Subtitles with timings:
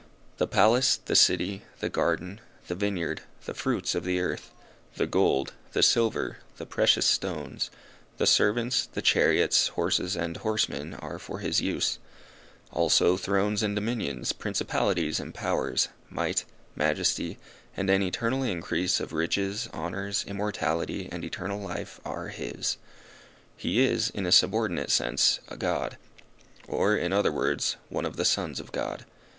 [0.37, 4.49] The palace, the city, the garden, the vineyard, the fruits of the earth,
[4.95, 7.69] the gold, the silver, the precious stones,
[8.17, 11.99] the servants, the chariots, horses and horsemen are for his use;
[12.71, 16.45] also thrones and dominions, principalities and powers, might,
[16.75, 17.37] majesty,
[17.77, 22.77] and an eternal increase of riches, honours, immortality and eternal life are his.
[23.55, 25.97] He is, in a subordinate sense, a god;
[26.67, 29.05] or, in other words, one of the sons of God.